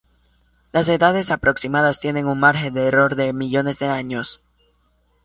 [0.71, 4.41] Las edades aproximadas tienen un margen de error de millones de años.